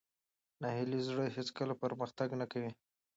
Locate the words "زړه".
1.07-1.23